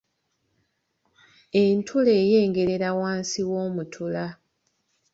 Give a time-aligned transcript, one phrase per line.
[1.63, 4.25] Entula eyengerera wansi w’omutula.